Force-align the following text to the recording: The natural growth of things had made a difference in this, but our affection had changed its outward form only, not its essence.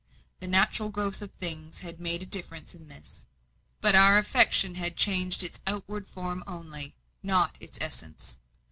The 0.39 0.47
natural 0.47 0.89
growth 0.89 1.21
of 1.21 1.29
things 1.33 1.81
had 1.81 1.99
made 1.99 2.23
a 2.23 2.25
difference 2.25 2.73
in 2.73 2.87
this, 2.87 3.27
but 3.81 3.93
our 3.93 4.17
affection 4.17 4.73
had 4.73 4.95
changed 4.97 5.43
its 5.43 5.59
outward 5.67 6.07
form 6.07 6.43
only, 6.47 6.95
not 7.21 7.55
its 7.61 7.77
essence. 7.79 8.37